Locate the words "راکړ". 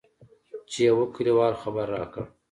1.95-2.25